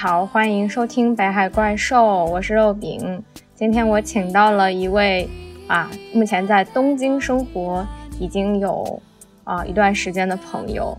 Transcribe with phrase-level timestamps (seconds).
[0.00, 3.20] 好，欢迎收听北海怪兽，我是肉饼。
[3.56, 5.28] 今天我请到了一位
[5.66, 7.84] 啊，目前在东京生活
[8.20, 9.02] 已经有
[9.42, 10.96] 啊一段时间的朋友，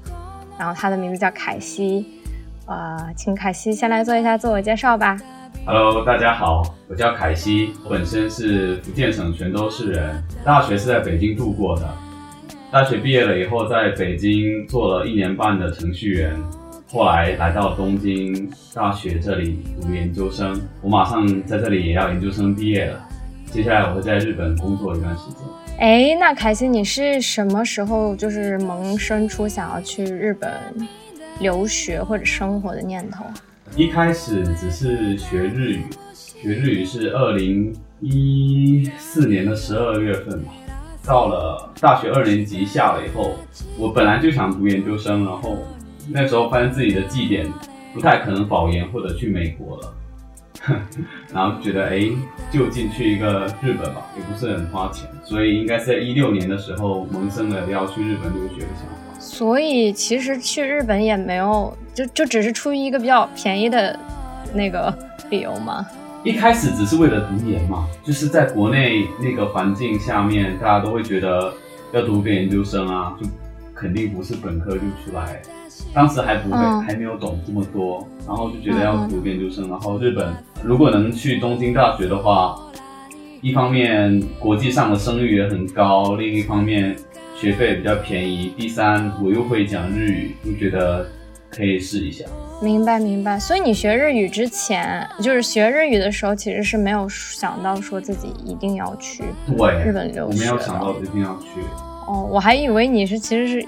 [0.57, 2.05] 然后他的名字叫凯西，
[2.65, 5.17] 啊，请凯西先来做一下自我介绍吧。
[5.65, 11.89] Hello，大家好，我叫凯西，我本身是福建省泉州市人，大学是在北京度过的。
[12.69, 16.35] 大学毕业了以后，在北京做了一年半的程序员，
[16.91, 20.59] 后来来到东京大学这里读研究生。
[20.81, 22.99] 我马上在这里也要研究生毕业了，
[23.51, 25.37] 接下来我会在日本工作一段时间。
[25.77, 30.51] 哎，那凯西，你是什么时候就是萌生出想要去日本
[31.39, 33.23] 留学或者生活的念头？
[33.75, 35.83] 一开始只是学日语，
[36.15, 40.51] 学日语是二零一四年的十二月份吧。
[41.05, 43.35] 到了大学二年级下了以后，
[43.77, 45.55] 我本来就想读研究生，然后
[46.11, 47.47] 那时候发现自己的绩点
[47.93, 49.93] 不太可能保研或者去美国了，
[51.33, 52.09] 然后觉得哎，
[52.51, 59.19] 就近去一个日本吧，也不是很花钱，所以应该是在一六年的时候萌生了要去日本留学的想法。
[59.19, 61.75] 所以其实去日本也没有。
[61.91, 63.99] 就就只是出于一个比较便宜的
[64.53, 64.93] 那个
[65.29, 65.85] 理由嘛？
[66.23, 71.51] 一开始只是为了读研嘛，就是在国内那个环境下面，大家都会觉得
[71.91, 73.27] 要读个研究生啊，就
[73.75, 75.41] 肯定不是本科就出来。
[75.93, 79.69] 当时还不会，还没有懂这么多，然后就觉得要读研究生。
[79.69, 82.59] 然后日本如果能去东京大学的话，
[83.41, 86.95] 一方面国际上的声誉也很高，另一方面
[87.35, 91.05] 学费比较便宜，第三我又会讲日语，就觉得。
[91.51, 92.23] 可以试一下，
[92.61, 93.39] 明白明白。
[93.39, 99.23] 所以你学日语之前，就是学日语的时候，其实是没有想到说自己一定要去
[99.57, 100.37] 对日本留学。
[100.37, 101.59] 我没有想到一定要去。
[102.07, 103.67] 哦，我还以为你是其实是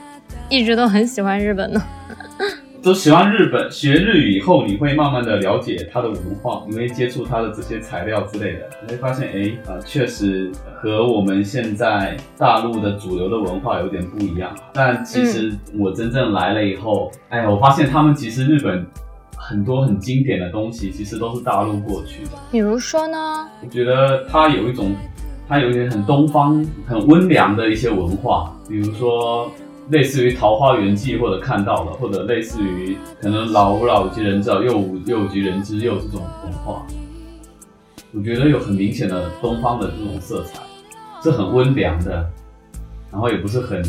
[0.52, 1.82] 一直都很喜欢日本呢。
[2.84, 10.52] 都喜欢日本，学日语以后，你会慢慢的了解它的文化，你会接触它的这些材料之类的，你会发现，哎，啊，确实
[10.82, 14.54] 和我们现在大陆的主流的文化有点不一样。
[14.74, 18.86] 但其实我真正来了以后，哎，我发现他们其实日本
[19.38, 22.32] 很多很经典的东西，其实都是大陆过去的。
[22.52, 23.48] 比如说呢？
[23.64, 24.96] 我觉得它有一种，
[25.48, 29.50] 它有一点很东方、很温良的一些文化，比如说。
[29.91, 36.85] 类似于《桃花源记》或者看到了，或者类似于可能老吾老及人之老，幼吾幼及人之幼这种文化，
[38.13, 40.62] 我觉得有很明显的东方的这种色彩，
[41.22, 42.25] 是很温良的，
[43.12, 43.84] 然后也不是很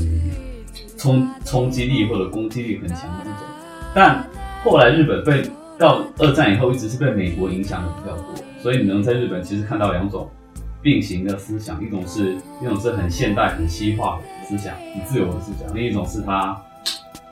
[0.99, 3.35] 冲冲击力或者攻击力很强的那种。
[3.95, 4.29] 但
[4.65, 5.49] 后来日本被
[5.79, 10.29] 到二战以后一直是被美国影响的比较多，所以你能在日本其实看到两种。
[10.83, 16.61] 并行的思想，一种是一种是很现代、很西化的思想，很自由的思想；另一种是他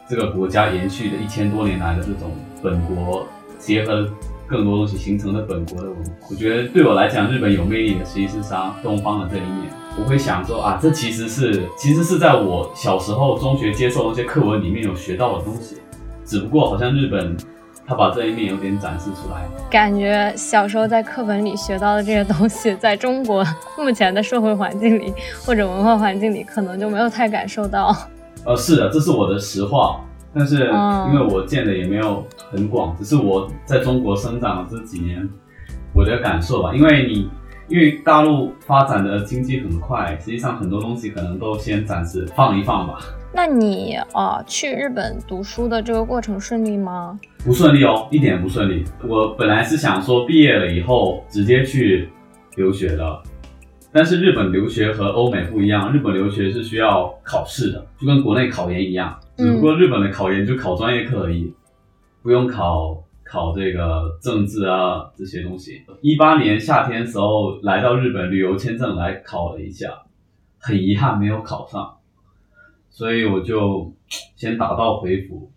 [0.08, 2.30] 这个国家延续的一千多年来的这种
[2.62, 3.26] 本国
[3.58, 4.08] 结合
[4.46, 6.10] 更多东西形成的本国的文化。
[6.30, 9.68] 我觉得对我来讲，日本有魅力的其实是它东方的这一面。
[9.98, 15.78] 我会想说啊，这其实是其实是在我小时候中学接受那些课文里面有学到的东西，
[16.24, 17.36] 只不过好像日本。
[17.90, 23.44] 他把这一面有点展示出来，感觉小时候在课本里学到的这些东西，在中国
[23.76, 25.12] 目前的社会环境里
[25.44, 27.92] 或者文化环境里，可能就没有太感受到。
[28.46, 30.00] 呃，是的，这是我的实话。
[30.32, 30.68] 但是
[31.08, 35.28] 因为我见的也没有很广，只是我在中国生长的这几年，
[35.92, 36.72] 我的感受吧。
[36.72, 37.28] 因为你
[37.66, 43.00] 因为大陆发展的经济很快，实际上很多东西可能都先暂时放一放吧。
[43.32, 47.18] 那你啊，去日本读书的这个过程顺利吗？
[47.44, 48.84] 不顺利哦，一点不顺利。
[49.06, 52.08] 我本来是想说毕业了以后直接去
[52.56, 53.22] 留学的，
[53.92, 61.54] 但是日本留学和欧美不一样，日本留学是需要考试的，就跟国内考研一样，只不过日本的考研就考专业课而已，
[62.22, 65.80] 不用考考这个政治啊这些东西。
[66.02, 69.88] 一八年夏天时候来到日本旅游签证来考了一下，
[70.58, 71.96] 很遗憾没有考上。
[72.90, 73.94] 所以我就
[74.36, 75.50] 先打道回府，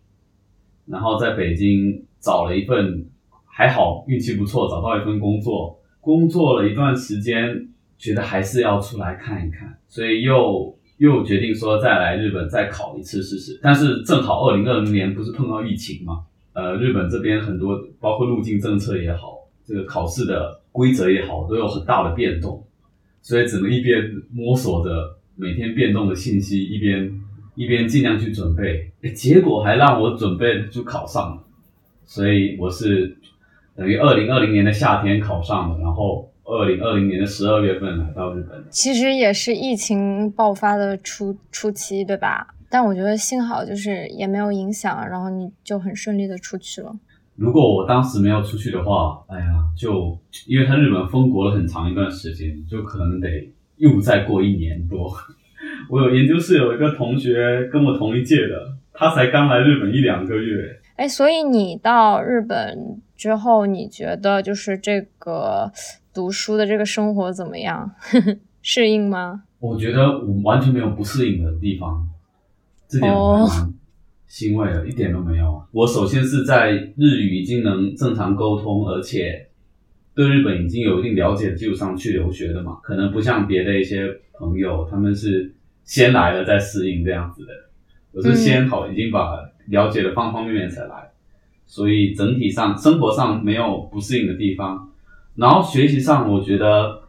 [0.85, 3.05] 然后在北京找了一份，
[3.45, 5.77] 还好运气不错，找到一份工作。
[5.99, 13.59] 工作了一段时间，觉得还是要出来看一看，所以又又决定说再来日本再考一次试试。
[13.63, 22.63] 但是正好二零二零年不是碰到疫情嘛，呃，日本这边很多包括入境政策也好，这个考试的规则也好，都有很大的变动，
[23.21, 27.22] 所以只能一边摸索着每天变动的信息，一边。
[27.55, 31.43] 一边尽量去准备，结果还让我准备就考上了，
[32.05, 33.17] 所以我是
[33.75, 38.63] 等于二零二零年的夏天考上的，然后二零二零年的十二月份来到日本。
[38.69, 42.47] 其实也是疫情爆发的初初期，对吧？
[42.69, 46.91] 但我觉得幸好就是也没有影响，然后你就很顺利的出去了。
[47.35, 49.45] 如果我当时没有出去的话，哎呀，
[49.77, 50.17] 就
[50.47, 53.47] 因为他日本封国了很长一段时间，就可能得
[53.77, 55.15] 又再过一年多。
[55.89, 60.79] 我有研究室有一个同学跟我同一届的，他才刚来日本一两个月。
[60.95, 65.71] 哎，所以你到日本之后，你觉得就是这个
[66.13, 67.91] 读书的这个生活怎么样？
[68.61, 69.43] 适应吗？
[69.59, 72.07] 我觉得我完全没有不适应的地方，
[72.87, 73.47] 这点我
[74.27, 75.63] 欣慰的，一点都没有。
[75.71, 79.47] 我首先是在日语已经能正常沟通，而且
[80.15, 82.79] 对日本已经有一定了解，的基础上去留学的嘛。
[82.83, 85.53] 可能不像别的一些朋友，他们是
[85.83, 87.53] 先来了再适应这样子的。
[88.11, 89.37] 我是先好，已经把
[89.67, 91.11] 了解的方方面面才来，
[91.65, 94.89] 所以整体上生活上没有不适应的地方。
[95.35, 97.01] 然后学习上，我觉得。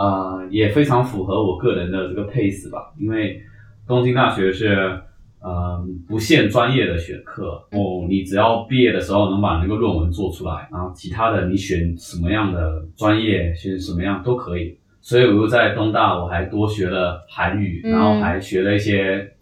[0.00, 3.42] 呃，也非常符合我个人的这个 pace 吧，因为
[3.84, 5.02] 东京大学是
[5.40, 14.78] 呃不限专业的选课，哦，你只要毕业的时候能把那个论文做出来，然后其他的你选什么样的专业，选什么样都可以。
[15.08, 19.32] 所以我又在东大，我还多学了韩语，然后还学了一些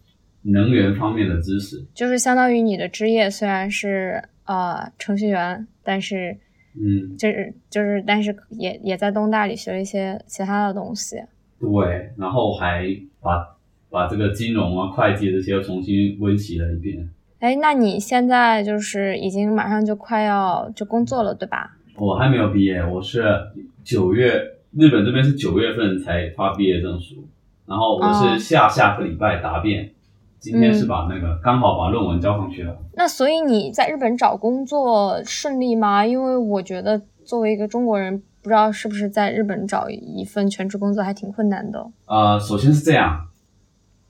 [0.42, 6.38] 能源方面的知识，就是相当于你的职业虽然是呃程序员，但是。
[6.78, 11.16] 嗯，就是就是，但是也也在东大里学了一些其他的东西。
[11.58, 12.84] 对，然后还
[13.18, 13.56] 把
[13.88, 17.08] 把这个金融啊、会计这些又重新温习了一遍。
[17.38, 21.78] 哎，那你现在就是已经马上就快要就工作了，对吧？
[21.96, 23.24] 我还没有毕业，我是
[23.82, 24.38] 九月，
[24.76, 27.26] 日本这边是九月份才发毕业证书，
[27.64, 29.90] 然后我是下下个礼拜答辩。
[30.38, 32.76] 今天是把那个刚好把论文交上去了。
[32.92, 36.04] 那所以你在日本找工作顺利吗？
[36.04, 41.90] 因为我觉得作为一个中国人，不知道是不是在日本找一份全职工作还挺困难的。
[42.04, 43.28] 呃，首先是这样，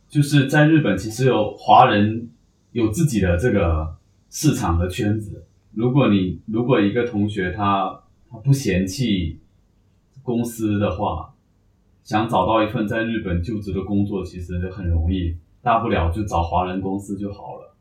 [0.08, 2.28] 就是在日本其实有华人
[2.72, 3.94] 有自己的这个
[4.28, 5.44] 市场和圈子。
[5.74, 9.38] 如果你如果一个同学他他不嫌弃
[10.26, 11.32] 公司的话，
[12.02, 15.36] 想找到一份在日本就职的工作，其实很容易。
[15.62, 17.74] 大不了就找华人公司就好了，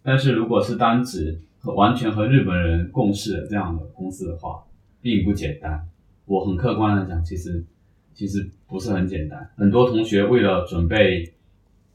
[0.00, 4.62] 但是如果是单指和完全和日本人共事的这样的公司的话，
[5.00, 5.88] 并不简单。
[6.24, 7.64] 我很客观的讲，其实
[8.14, 9.50] 其实不是很简单。
[9.56, 11.34] 很多同学为了准备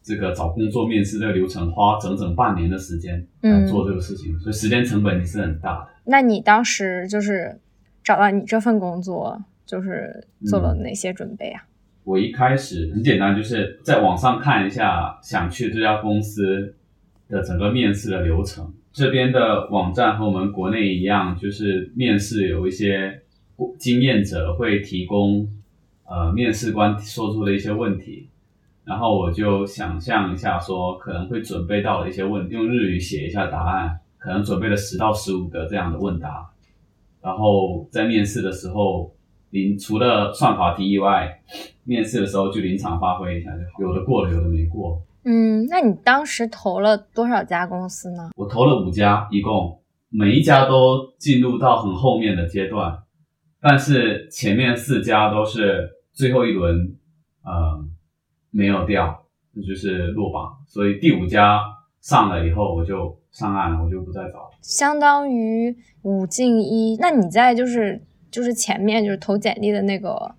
[0.04, 5.88] 这个找工作面试这个流程，花整整半年的时间来做这个事情，所以时间成本也是很大的。
[6.04, 7.58] 那你当时就是
[8.04, 11.64] 找到你这份工作，就是做了哪些准备啊？
[12.04, 16.74] 我一开始很简单，就是在网上看一下想去这家公司
[17.30, 18.74] 的整个面试的流程。
[18.92, 23.22] 这边的网站和我们国内一样，就是面试有一些
[23.78, 25.48] 经验者会提供
[26.06, 28.28] 呃面试官说出的一些问题，
[28.84, 36.50] 然后我就想象一下说可能会准备到的一些问，用日语写一下答案，可能准备了十到十五个这样的问答，
[37.22, 39.14] 然后在面试的时候。
[39.52, 41.40] 临除了算法题以外，
[41.84, 45.02] 面试的时候就临场发挥一下就好，有的过了，有的没过。
[45.24, 48.32] 嗯，那你当时投了多少家公司呢？
[48.36, 49.80] 我投了五家，一共
[50.10, 52.98] 每一家都进入到很后面的阶段，
[53.62, 56.96] 但是前面四家都是最后一轮，
[57.44, 57.86] 呃，
[58.50, 60.58] 没有掉，那就是落榜。
[60.66, 61.62] 所以第五家
[62.00, 64.52] 上了以后，我就上岸了，我就不再找了。
[64.62, 68.02] 相当于五进一，那你在就是。
[68.32, 70.34] 就是前面就是投简历的那个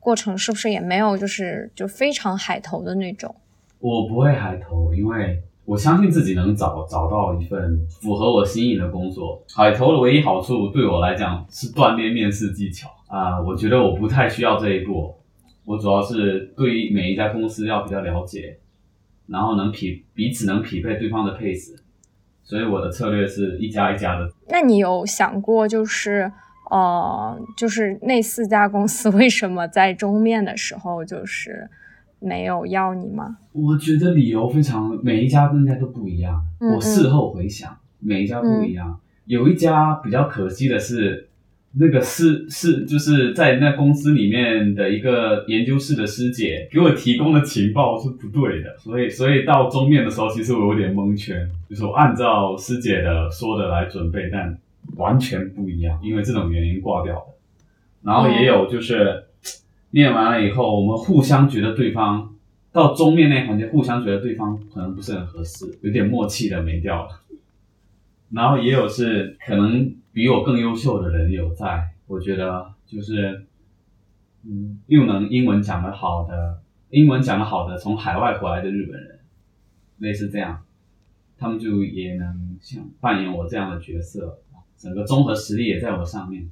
[0.00, 3.34] 过程，是不是也没有就是就非常海投的那种？
[3.78, 9.42] 我不会海投，因为我相信自己能找找到一份符合我心意的工作。
[9.54, 15.14] 海投的唯一好处对我来讲是锻炼面试技巧啊，我觉得我不太需要这一步。
[15.64, 18.58] 我主要是对于每一家公司要比较了解，
[19.26, 21.76] 然后能匹彼此能匹配对方的 pace，
[22.44, 24.30] 所以我的策略是一家一家的。
[24.48, 26.32] 那你有想过就是？
[26.70, 31.70] 哦，就是那四家公司为什么在终面的时候就是
[32.18, 33.36] 没有要你吗？
[33.52, 36.42] 我觉得理由非常，每一家应该都不一样。
[36.74, 38.98] 我事后回想，每一家不一样。
[39.26, 41.28] 有一家比较可惜的是，
[41.78, 54.58] 那个是是就是在那公司里面的一个研究室的师姐给我提供的情报是不对的，所以所以到终面的时候，其实我有点蒙圈，就是我按照师姐的说的来准备，但。
[54.94, 57.26] 完全不一样，因为这种原因挂掉的。
[58.02, 59.26] 然后也有就是
[59.90, 62.34] 念完了以后，我们互相觉得对方
[62.72, 67.20] 到终面那环节，互相觉得对方可能不是很合适，有点默契的没掉了。
[68.30, 73.46] 然后也有是可能比我更优秀的人有在，我觉得就是
[74.44, 79.20] 嗯，又能英文讲得好的，英文讲得好的从海外回来的日本人，
[79.98, 80.62] 类似这样，
[81.38, 84.38] 他们就也能像扮演我这样的角色，
[84.78, 86.50] 整个综合实力也在我上面，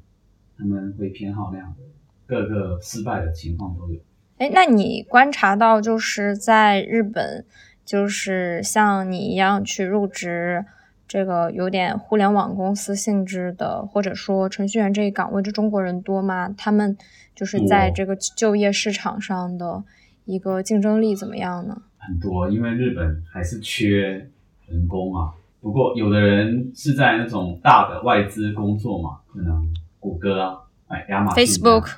[0.56, 1.82] 他们会偏好那样的，
[2.26, 4.00] 各个失败的情况都有。
[4.38, 7.44] 哎，那你观察到就是在日本，
[7.84, 10.64] 就是像你一样去入职
[11.06, 16.48] 这个有点互联网公司性质的，或者说程序员这一岗位的中国人多吗？
[16.56, 16.96] 他们
[17.34, 19.84] 就是在这个就业市场上的
[20.24, 21.82] 一个竞争力怎么样呢？
[21.98, 24.28] 很多，因为日本还是缺
[24.66, 25.32] 人工啊。
[25.64, 29.66] 不过有的人是在那种大的外资工作嘛，可能
[29.98, 31.90] 谷歌啊，哎，亚马逊，Facebook，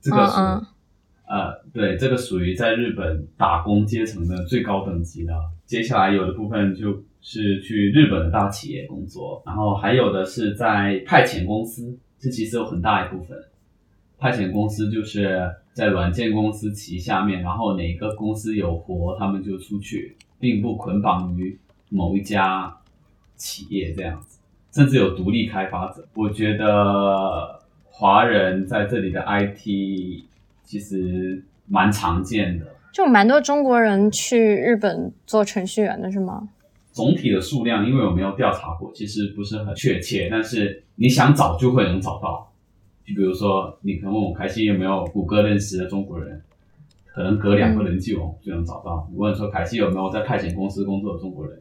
[0.00, 0.38] 这个是。
[1.28, 5.34] 呃，对，这个属于在日本打工阶层的最高等级的。
[5.66, 13.38] 接下来有的部分就是去日本的大企业工作，然后还有的是在派遣公司，这其实有很大一部分。
[14.18, 21.60] 派遣公司就是在软件公司旗下面，然后哪个公司有活，他们就出去，并不捆绑于
[21.90, 22.74] 某一家
[23.40, 24.38] 企业这样子，
[24.70, 26.06] 甚至有独立开发者。
[26.14, 30.26] 我觉得华人在这里的 IT。
[30.62, 36.48] 其实蛮常见的，就蛮多中国人去日本做程序员的是吗？
[36.92, 40.28] 总体的数量，因为我没有调查过，其实不是很确切。
[40.30, 42.52] 但是你想找就会能找到。
[43.04, 46.40] 就比如说，你可能问我凯西有没有谷歌认识的中国人，
[47.06, 49.08] 可能隔两个人就就能找到。
[49.10, 51.60] 你问说凯西有没有在派遣公司工作的中国人，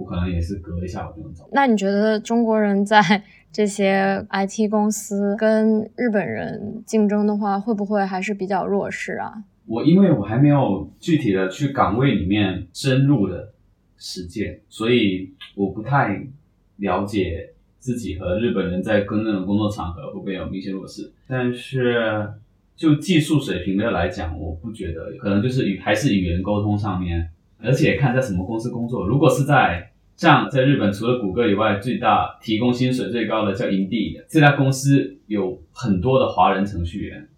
[0.00, 1.48] 我可能也是隔一下我就能走。
[1.52, 3.00] 那你觉得中国人在？
[3.52, 9.42] 这些 IT 公司跟日本人竞争的话，会不会还是比较弱势啊？
[9.66, 13.52] 我因为我还没有具体的去岗位里面深入的
[13.98, 16.28] 实践，所以我不太
[16.76, 21.10] 了解自己和日本人在跟那种工作场合会不会有明显弱势。
[21.26, 22.32] 但是
[22.76, 27.28] 就技术水平的来讲，我不觉得，可能就是语还是语言沟通上面，
[27.62, 29.06] 而且看在什么公司工作。
[29.06, 37.28] 如果是在像在日本，除了谷歌以外，最大提供薪水最高的叫 Indeed，这家公司有很多的华人程序员，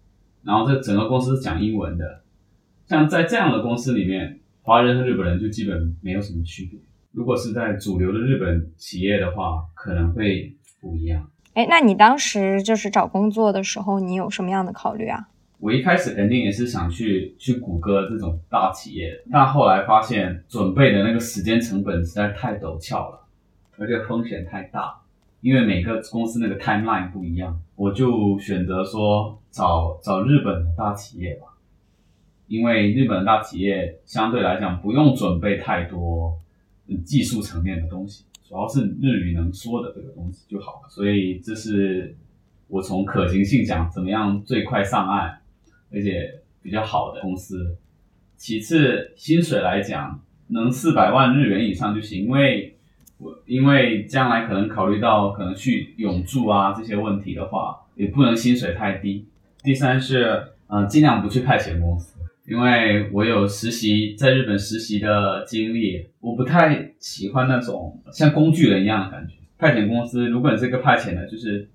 [0.43, 2.21] 然后这整个公司是讲英文的。
[2.85, 6.79] 像在这样的公司里面，华人和日本人就基本没有什么区别。
[7.11, 11.29] 如果是在主流的日本企业的话，可能会不一样。
[11.53, 15.29] 哎，那你当时就是找工作的时候，你有什么样的考虑啊？
[15.63, 23.21] 我一开始肯定也是想去去谷歌这种大企业，但后来发现准备的那个时间成本实在太陡峭了，
[23.77, 24.93] 而且风险太大，
[25.39, 31.47] 因为每个公司那个 timeline 不一样，我就选择说找找日本的大企业吧，
[32.47, 36.37] 因为日本的大企业相对来讲不用准备太多
[37.05, 42.13] 技术层面的东西，主要是日语能说的这个东西就好了，所以这是
[42.67, 45.39] 我从可行性讲，怎么样最快上岸。
[45.93, 47.77] 而且比较好的公司，
[48.35, 52.75] 其次薪水来讲，能四百万日元以上就行，因为
[53.19, 59.25] 我因为将来可能考虑到可能去永住啊这些问题的话，也不能薪水太低。
[59.63, 69.35] 第三是，嗯，尽量不去派遣公司，因为我有实习在日本实习的经历，我不太喜欢那种像工具人一样的感觉。
[69.57, 71.69] 派遣公司，如果你是个派遣的，就是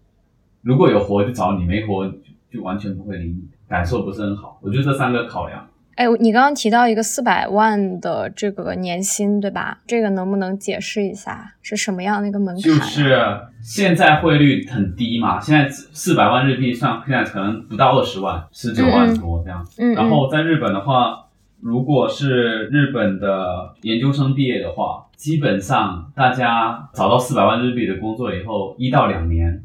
[0.60, 2.18] 如果有活就找你，没活就
[2.50, 3.44] 就完全不会理你。
[3.68, 5.66] 感受不是很好，我觉得这三个考量。
[5.96, 9.80] 哎，你刚刚提到一个四百万的这个年薪，对吧？
[9.84, 12.62] 这个能不能解释一下是什么样的一个门槛？
[12.62, 19.66] 就是现在汇率很低嘛，现在四百万日币算现在可能不到二十万，十九万多这样。
[19.76, 19.92] 嗯。
[19.94, 21.26] 然后在日本的话，
[21.60, 29.64] 如果是日本的研究生毕业的话，基本上大家找到四百万日币的工作以后，一到两年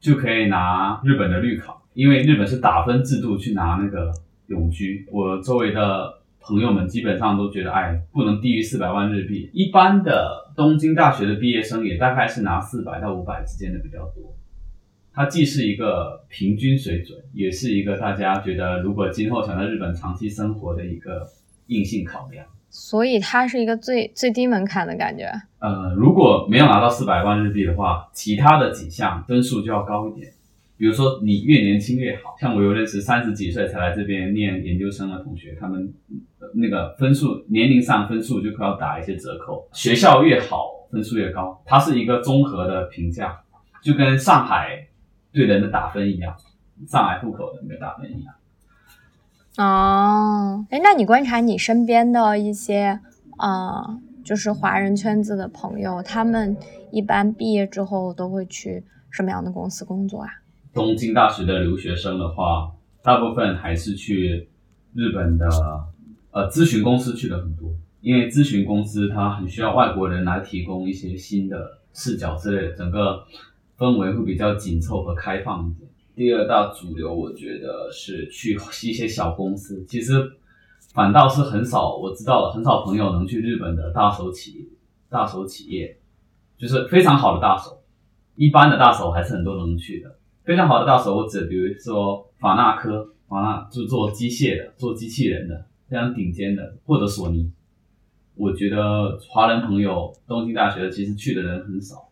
[0.00, 1.76] 就可以拿日本的绿卡。
[1.96, 4.12] 因为日本是打分制度去拿那个
[4.48, 9.48] 永居，我周围的朋友们基本上都觉得，哎，不能低于四百万日币。
[9.54, 14.36] 一般的东京大学的毕业生也大概是拿四百到五百之间的比较多。
[15.14, 21.26] 它既是一个平均水准，也是一个大家觉得如果今后想在日本长期生活的一个
[21.68, 22.44] 硬性考量。
[22.68, 25.32] 所以它是一个最最低门槛的感觉。
[25.60, 30.30] 呃，如果没有拿到四百万日币的话，其他的几项分数就要高一点。
[30.76, 35.92] 比如说，你越年轻越好，像我有认识三十几岁才来这边念研究生的同学，他们
[36.54, 39.66] 那个分数年龄上分数就可要打一些折扣。
[39.72, 43.40] 学校越好，分数越高，它是一个综合的评价，
[43.82, 44.86] 就跟上海
[45.32, 46.36] 对人的打分一样，
[46.86, 48.34] 上海户口的那个打分一样。
[49.56, 53.00] 哦，哎，那你观察你身边的一些
[53.38, 56.54] 啊，就是华人圈子的朋友，他们
[56.92, 60.28] 一般毕业之后都会去什么样的公司工作啊？
[60.76, 62.70] 东京大学的留学生的话，
[63.02, 64.46] 大部分还是去
[64.92, 65.48] 日本的
[66.32, 73.24] 呃咨询公司去的很多，因为咨询公司它很需要外国人来提供一些新的视角之类的，整个
[73.78, 75.88] 氛围会比较紧凑和开放一点。
[76.14, 80.30] 第二大主流，我觉得是去一些小公司，其实
[80.92, 84.64] 反倒是很少，我知道很少朋友能去日本的大手企业
[85.08, 85.96] 大手企业，
[86.58, 87.82] 就是非常好的大手，
[88.34, 90.15] 一般的大手还是很多能去的。
[90.46, 97.50] 非常好的大手，我指比如说法纳科，法纳就做机械的，做机器人的，非常顶尖的，或者索尼。
[98.36, 102.10] 我觉得华人朋友东京大学其实去的人很少，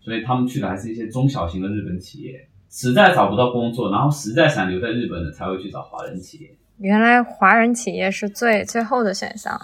[0.00, 6.56] 所以他们去的还是一些中小型的日本企业，实在找不到工作，然后实在想留在日本的才会去找华人企业。
[6.78, 9.60] 原来华人企业是最最后的选项，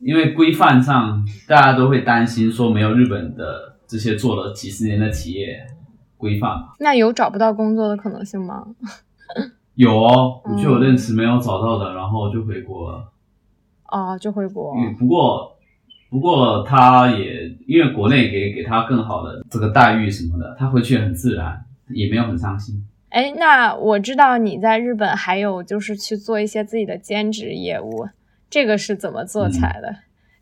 [0.00, 5.64] 因为规范上大家都会担心说没有日本的这些做了几十年的企业
[6.22, 6.68] 规范嘛。
[6.78, 8.64] 那有找不到工作的可能性吗？
[9.74, 13.12] 有哦，我就有认识没有找到的，然后就回国了。
[13.88, 14.72] 哦，就回国。
[14.78, 15.56] 嗯，不过，
[16.08, 22.86] 不过他也因为国内给给他更好的这个待遇什么的，他回去很自然，也没有很伤心。
[23.08, 28.08] 哎，那我知道你在日本还有就是去做一些自己的兼职业务，
[28.48, 29.94] 这个是怎么做起来的？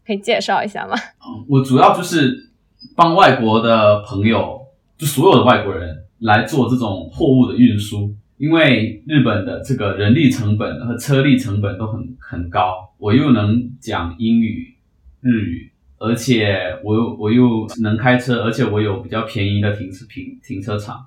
[0.07, 0.97] 可以介绍一下吗？
[1.25, 2.51] 嗯，我主要就是
[2.97, 4.60] 帮外国的朋友，
[5.01, 8.15] 就所有的外国人来做这种货物的运输。
[8.37, 14.75] 因为日本的这个人力成本和车力成本都很很高，我又能讲英语、
[15.21, 21.05] 日语，而且我又我又能开车，而且我有比较便宜的停车停停车场，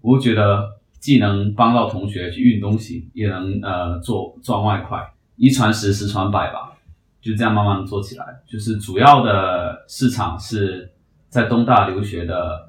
[0.00, 5.00] 我觉得既能帮到同学去运东西，也能呃做赚外快，
[5.34, 6.74] 一传十，十传百吧，
[7.20, 8.24] 就这样慢慢做起来。
[8.46, 10.92] 就是主要的市场是
[11.28, 12.68] 在东大留学的。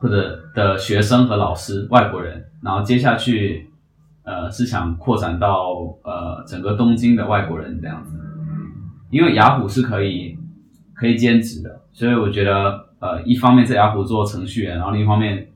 [0.00, 3.70] 或者的学生和老师，外国人，然后接下去，
[4.22, 8.18] 呃，是想扩展到呃整个东京的外国人这样子，
[9.10, 10.38] 因为雅虎是可以
[10.94, 15.46] 可以兼职的，所以我觉得呃一方面在雅虎做程序员，然后另一方面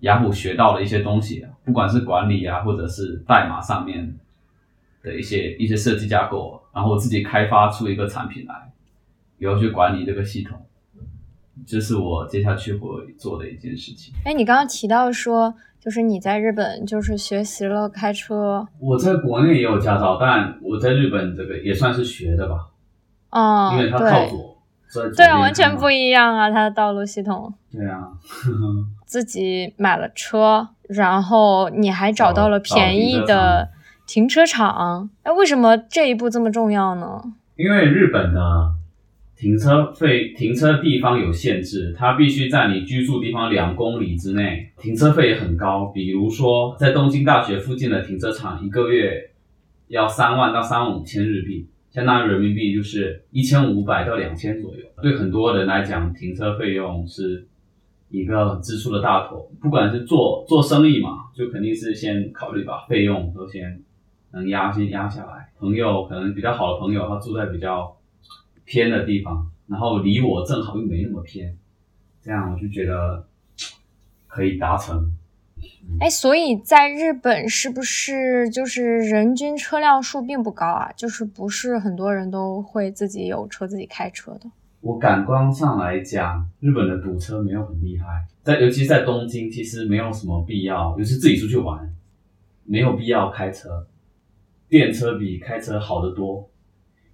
[0.00, 4.14] 雅虎学到的一些东西，不管是管理啊，或者是代码上面
[5.02, 8.70] 的一些一些设计架构，然后我自己开发出一个产品来，
[9.38, 10.60] 以后去管理这个系统。
[11.66, 12.88] 这是我接下去会
[13.18, 14.12] 做的一件事情。
[14.24, 18.66] 哎，你刚刚提到说，就是你在日本就是学习了开车。
[18.78, 22.56] 我在国内也有驾照，但我在日本这个也算是学的吧。
[23.30, 24.58] 哦，因为它靠左，
[25.16, 27.54] 对啊，完全不一样啊，它的道路系统。
[27.70, 28.08] 对啊。
[29.06, 33.68] 自己买了车，然后你还找到了便宜的
[34.06, 35.08] 停车场。
[35.22, 37.22] 哎，为什么这一步这么重要呢？
[37.56, 38.74] 因为日本呢。
[39.36, 44.70] 停车费停车地方有限制，它必须在你居住地方两公里之内。
[44.78, 49.30] 停车费也很高，比如说在东京大学附近的停车场，一个月
[49.88, 54.84] 要三万到三万五千日币，相当于人民币就是一千五百到两千左右。
[55.02, 57.46] 对很多人来讲，停车费用是
[58.10, 59.50] 一个支出的大头。
[59.60, 63.82] 不管是做做生意嘛，就肯定是先考虑把费用都先
[64.32, 65.50] 能压先压下来。
[65.58, 67.96] 朋友可能比较好的朋友，他住在比较。
[68.64, 71.56] 偏的地方，然后离我正好又没那么偏，
[72.22, 73.26] 这样我就觉得
[74.26, 75.12] 可以达成。
[76.00, 80.92] 哎，所以在日本是不是就是人均车辆数并不高啊？
[80.92, 84.50] 就是不是很多人都会自己有车自己开车的？
[84.80, 91.94] 我感官上来讲，日本的堵车没有很厉害，在尤其在东京，其实没有什么必要，尤其自己出去玩，
[92.64, 93.86] 没有必要开车，
[94.68, 96.50] 电车比开车好得多。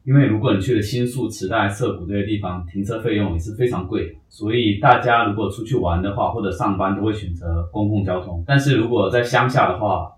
[0.04, 8.42] 因为如果你去了新宿、池袋、涩谷这些地方，停车费用也是非常贵的，所以大家如果出去玩的话，或者上班都会选择公共交通。
[8.46, 10.10] 但是如果在乡下的话，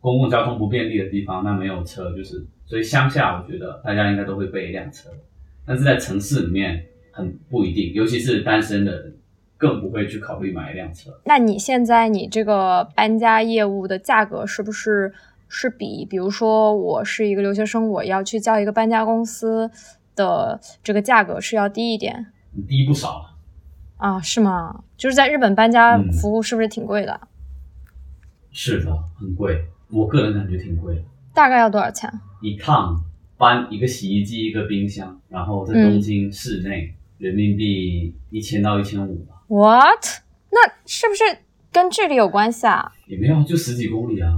[0.00, 5.08] 公共交通不便利的地方，那没有车就是，所以乡下我觉得大家应该都会备一辆车。
[5.64, 9.14] 但是在城市里面很不一定，尤其是单身的人，
[9.56, 11.10] 更不会去考虑买一辆车。
[11.24, 15.12] 那你现在你这个搬家业务的价格是不是？
[15.50, 19.68] 是比，比如说我是一个留学生，我要去叫一个搬家公司
[20.14, 22.32] 的这个价格是要低一点，
[22.68, 23.36] 低不少了
[23.96, 24.20] 啊？
[24.22, 24.84] 是吗？
[24.96, 27.20] 就是在日本搬家服务是不是挺贵的？
[28.52, 31.02] 是的，很贵，我个人感觉挺贵的。
[31.34, 32.08] 大概要多少钱？
[32.40, 33.02] 一趟
[33.36, 39.42] 搬一个洗衣机、一个冰箱，然后在东京市内，人民币一千到一千五吧。
[39.48, 40.04] What？
[40.50, 41.22] 那是不是
[41.72, 42.92] 跟距离有关系啊？
[43.06, 44.32] 也没有，就十几公里啊。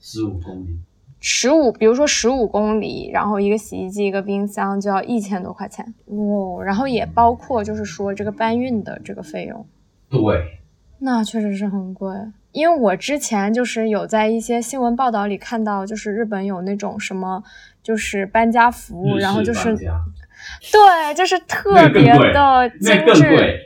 [0.00, 0.78] 十五公里，
[1.20, 5.94] 十五，比如说十五公里，然后一个洗衣机，一个冰箱就要一千多块钱。
[6.06, 9.66] 哇，然后也包括就是说这个搬运的这个费用，
[10.08, 10.60] 对，
[10.98, 12.10] 那确实是很贵。
[12.52, 17.44] 因为我之前就是有在一些新闻报道里看到，就是日本有那种什么，
[17.82, 23.56] 就是搬家服务，然后就是对，就是特别的精致，贵，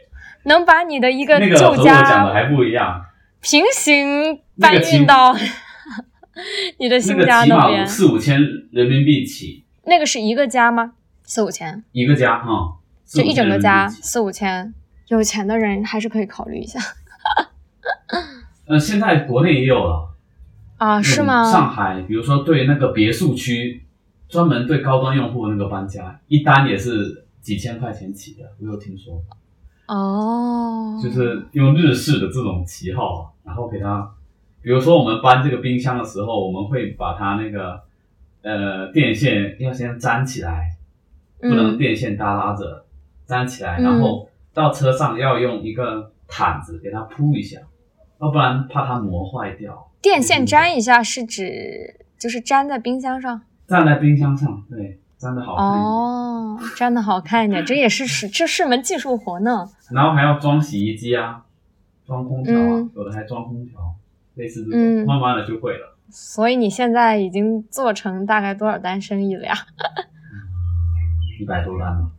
[0.43, 3.03] 能把你的一个旧家还不一样，
[3.41, 5.39] 平行搬那个
[6.79, 7.87] 你的那新个起码家那边。
[7.87, 8.41] 四五千
[8.73, 10.95] 人民币起那个是一个家吗？
[11.25, 14.75] 四五千，一个家哈，就一整个家四五千，
[15.09, 16.79] 有钱的人还是可以考虑一下
[18.67, 20.11] 呃，现在国内也有了。
[20.79, 21.01] 啊？
[21.01, 21.51] 是吗？
[21.51, 23.85] 上海，比如说对那个别墅区，
[24.29, 29.23] 专门对高端用户那个搬家，一单也是几千块钱起的，我有听说。
[29.87, 34.14] 哦，就是用日式的这种旗号，啊然后给它，
[34.65, 37.83] 比如说我们搬这个冰箱的时候，我们会把它那个
[38.43, 40.71] 呃电线要先粘起来，
[41.39, 42.87] 不能嗯电线耷拉着，
[43.27, 47.61] 粘起来，嗯然后到车上要用一个毯子给它铺一下，
[48.23, 49.91] 要不然怕它磨坏掉。
[50.01, 55.83] 电线粘一下是指就是粘在冰箱上粘在冰箱上，对，粘的好看一点。
[55.85, 59.69] 哦，粘的好看一点，这也是是 这是门技术活呢。
[59.91, 61.45] 然后还要装洗衣机啊，
[62.07, 63.79] 装空调啊，嗯有的还装空调，
[64.35, 65.97] 类似这种，嗯慢慢的就会了。
[66.11, 69.55] 所以你现在已经做成大概多少单生意了呀？
[71.41, 72.11] 一百多单了，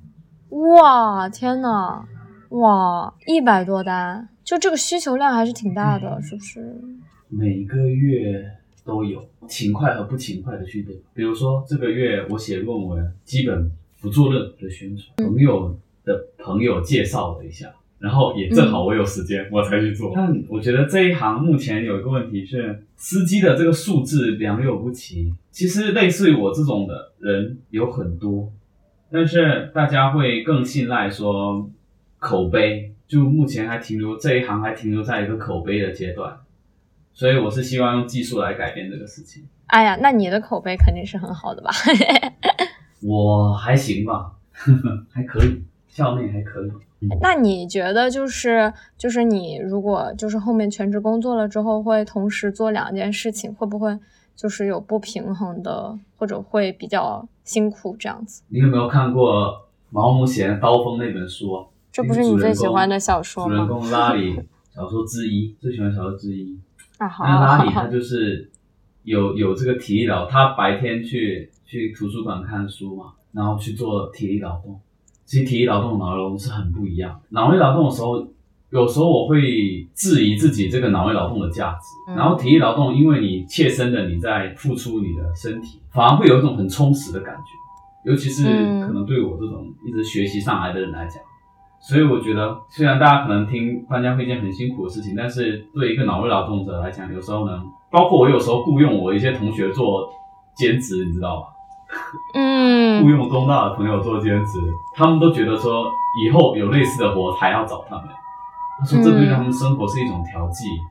[0.50, 2.04] 哇，天呐，
[2.50, 6.82] 哇，一百多单，就这个需求量还是挺大的，是不是？
[7.30, 8.52] 每个月
[8.84, 10.96] 都有勤快和不勤快的区别。
[11.14, 17.74] 比如说这个月我写论文，基本不做任何的宣传，朋友的朋友介绍了一下。
[18.00, 20.12] 然后也正好我有时间，我才去做。
[20.14, 25.34] 但我觉得这一行目前有一个问题是，司机的这个素质良莠不齐。
[25.52, 28.52] 其实类似于我这种的人有很多，
[29.10, 31.70] 但是大家会更信赖说
[32.20, 36.38] 口碑，就目前还停留这一行还停留在一个口碑的阶段，
[37.14, 39.46] 所以我是希望用技术来改变这个事情。
[39.68, 41.72] 哎呀，那你的口碑肯定是很好的吧？
[43.02, 44.34] 我还行吧，
[45.10, 45.64] 还可以，
[45.96, 46.72] 校内还可以。
[47.22, 53.98] 那你觉得就是就是你如果就是后面全职工作了之后，会同时做两件事情，会不会
[54.36, 58.44] 就是有不平衡的，或者会比较辛苦这样子？
[58.50, 61.66] 你有没有看过毛姆写的《刀锋》那本书啊？
[61.92, 63.54] 这不是你最喜欢的小说吗？
[63.54, 64.36] 主人公拉里
[64.74, 66.60] 小说之一，最喜欢小说之一。
[66.98, 68.50] 啊，好那拉里他就是
[69.04, 74.80] 有有这个体力劳，他白天去去图书馆看书嘛，然后去做体力劳动。
[75.26, 77.20] 其实体力劳动、脑力劳动是很不一样。
[77.30, 78.26] 脑力劳动的时候，
[78.70, 82.12] 有时候我会质疑自己这个脑力劳动的价值。
[82.12, 88.10] 嗯然后体力劳动，因为你切身的你在付出你的身体，反而会有一种很充实的感觉。
[88.12, 91.20] 尤其是嗯可能对我这种一直学习上来的人来讲，
[91.82, 100.08] 所以我觉得，虽然大家可能听搬家是一件很辛苦的事情，但是对一个脑力劳动者来讲，有时候呢，包括我有时候雇佣我一些同学做
[100.56, 101.48] 兼职，你知道吧？
[101.96, 104.60] 雇嗯，佣东大的朋友做兼职，
[104.94, 105.86] 他们都觉得说
[106.24, 108.06] 以后有类似的活还要找他们。
[108.80, 110.82] 他说这对他们生活是一种调剂，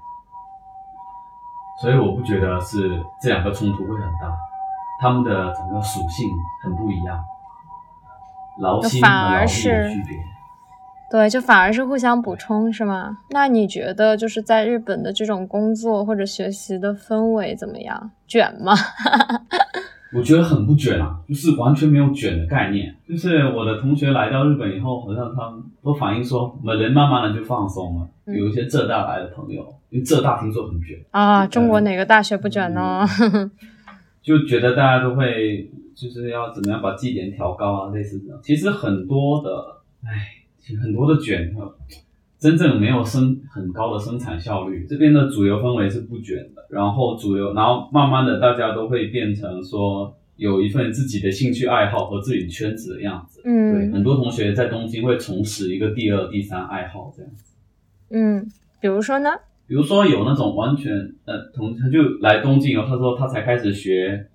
[1.80, 4.34] 所以我不觉得是这两个冲突会很大，
[5.00, 6.30] 他们的整个属性
[6.62, 7.22] 很不一样，
[8.58, 10.24] 劳心和反而劳力的是区别。
[11.10, 13.18] 对，就反而是互相补充，是吗？
[13.28, 18.10] 那你觉得就是在日本的这种工作或者学习的氛围怎么样？
[18.26, 18.72] 卷吗？
[20.14, 22.94] 我觉得很不卷啊，就是完全没有卷的概念。
[23.08, 28.08] 就是我的同学来到日本以后，好像他们都反映说，我们人慢慢的就放松了。
[28.26, 33.06] 嗯有一些浙大来的朋友，因为浙大听说很卷，啊，中国哪个大学不卷呢？
[34.22, 38.40] 就觉得大家都会就是要怎么样把绩点调高啊，类似这样。
[38.42, 41.74] 其实很多的，唉，其实很多的卷，呃
[42.44, 44.84] 真正没有生很高的生产效率。
[44.86, 53.40] 这边的主流氛围是不卷的，然后主流，然后慢慢的大家都会变成说有一份自己的兴趣爱好和自己圈子的样子。
[53.42, 57.54] 对，嗯很多同学在东京会重拾一个第二、第三爱好这样子。
[58.10, 58.46] 嗯，
[58.78, 59.30] 比如说呢？
[59.66, 60.92] 比如说有那种完全
[61.24, 64.26] 呃同他就来东京哦，他说他才开始学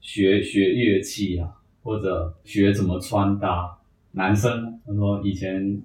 [0.00, 1.48] 学学乐器啊，
[1.82, 3.76] 或者学怎么穿搭。
[4.12, 5.82] 男生他说以前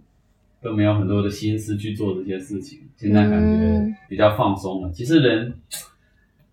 [0.62, 4.92] 都没有很多的心思去做这些事情，现在感觉嗯比较放松了。
[4.92, 5.54] 其实人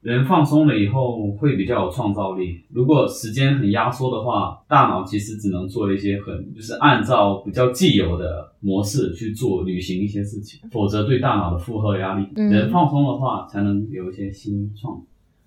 [0.01, 2.65] 人放松了以后会比较有创造力。
[2.71, 12.27] 如果时间很压缩的话，大脑其实只能做一些很就是按照比较既有的模式去做履行一些事情，否则对大脑的负荷压力。
[12.37, 15.03] 嗯人放松的话，才能有一些新创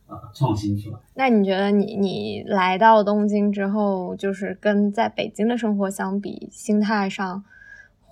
[0.06, 0.97] 啊、创新出来。
[1.15, 7.41] 那你觉得你你来到东京之后，就是跟在北京的生活相比，心态上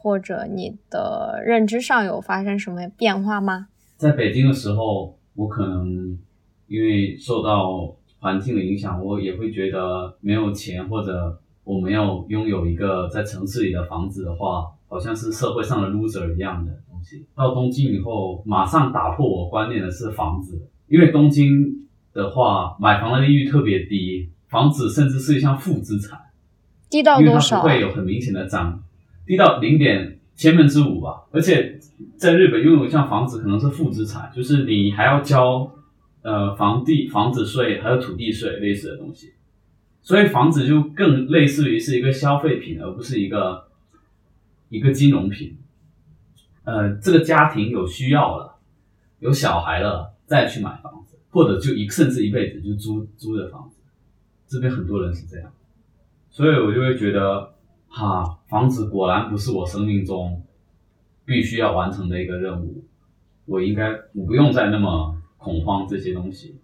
[0.01, 3.67] 或者你的认知上有发生什么变化吗？
[3.97, 6.17] 在北京的时候，我可能
[6.67, 17.25] 因为受到环境的影响，我也会觉得没有钱或者我没有拥有一个在城市里的房子的话，好像是社会上的 loser 一样的东西。
[17.35, 26.19] 到东京以后，马上打破我观念的是房子，因为东京的话，买房的利率特别低，房子甚至是一项负资产，
[26.89, 27.67] 低到因为它多少啊不？
[27.67, 28.81] 会有很明显的涨，
[29.29, 31.21] 低到零点千分之五吧。
[31.31, 31.79] 而且
[32.17, 35.71] 在日本拥有一项房子可能是负资产，就是你还要交
[36.23, 39.33] 呃房地房子税还有土地税类似的东西，
[40.01, 43.67] 所以房子就更类似于是一个消费品，而不是一个
[44.69, 45.55] 一个金融品。
[46.63, 48.55] 呃，这个家庭有需要了，
[49.19, 53.79] 有小孩了，再去买房子，或者就一甚至一辈子就租租的房子，
[54.47, 55.51] 这边很多人是这样。
[56.31, 57.53] 所以我就会觉得，
[57.89, 60.43] 哈，房子果然不是我生命中
[61.25, 62.86] 必须要完成的一个任务，
[63.45, 66.56] 我应该我不用再那么恐慌这些东西，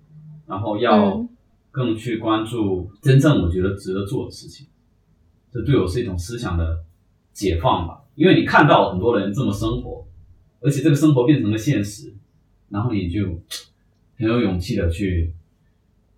[0.45, 1.29] 然后要嗯
[1.71, 4.67] 更去关注真正我觉得值得做的事情，
[5.51, 6.83] 这对我是一种思想的
[7.33, 10.07] 解放吧，因为你看到很多人这么生活，
[10.61, 12.13] 而且这个生活变成了现实，
[12.69, 13.41] 然后你就
[14.17, 15.33] 很有勇气的去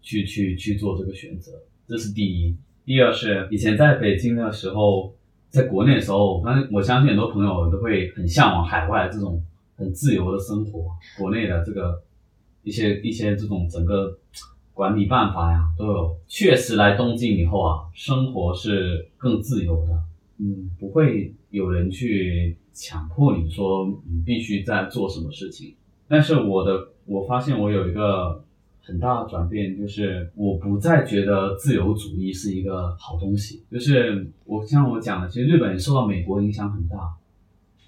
[0.01, 1.53] 去去去做这个选择，
[1.87, 2.55] 这是第一。
[2.87, 5.13] 第二是以前在北京的时候，
[5.49, 9.43] 在国内的时候，我相我相信很多朋友都会很向往海外这种
[9.75, 10.85] 很自由的生活，
[11.17, 12.01] 国内的这个
[12.63, 14.17] 一些一些这种整个
[14.73, 16.17] 管理办法呀都有。
[16.29, 19.91] 确实来东京以后啊，生活是更自由的，
[20.39, 25.75] 嗯，不会有人去强迫你说你必须在做什么事情。
[26.07, 28.45] 但是我的我发现我有一个
[28.87, 33.61] 很大的转变，就是我不再觉得自由主义是一个好东西。
[33.69, 36.95] 就是我像我讲的，其实日本受到美国影响很大，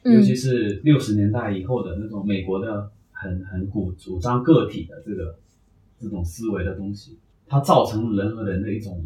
[0.03, 5.37] 尤嗯其是六十年代以后的那种美国的很很鼓主张个体的这个
[5.97, 9.01] 这种思维的东西，它造成人和人的一种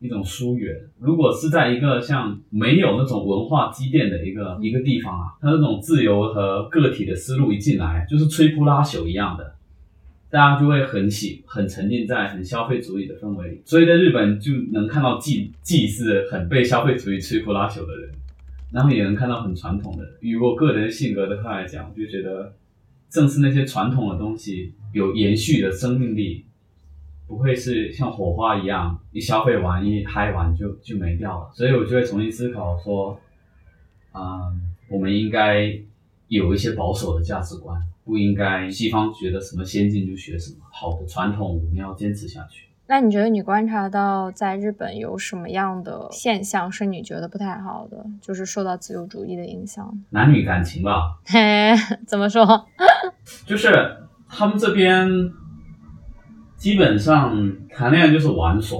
[0.00, 0.74] 一种疏远。
[0.98, 9.54] 如果是在一个像没有那种文化积淀的一个一个地方啊，它那种自由和个体的思路一进来，就是摧枯拉朽一样的。
[10.30, 18.10] 大家就会很喜很沉浸在很消费主义的氛围里，所以在日本就能看到既既是很被消费主义摧枯拉朽的人，
[18.70, 20.12] 然后也能看到很传统的人。
[20.20, 22.52] 以我个人性格的话来讲，我就觉得
[23.08, 26.44] 正是那些传统的东西有延续的生命力，
[27.26, 31.50] 不会是像火花一样一消费完一嗨完就就没掉了。
[31.54, 33.18] 所以我就会重新思考说，
[34.12, 34.52] 啊、
[34.90, 35.74] 我们应该
[36.28, 42.64] 有一些保守的价值观，不应该西方觉得什么先进就学什么，好的传统我们要坚持下去。
[42.86, 49.86] 那你觉得你观察到在日本有什么样的现象是你觉得不太好的，就是受到自由主义的影响？
[50.08, 51.74] 男女感情吧，嘿，
[52.08, 52.66] 怎么说？
[53.44, 53.68] 就是
[54.26, 55.06] 他们这边
[56.56, 57.36] 基本上
[57.68, 58.78] 谈恋爱就是玩耍，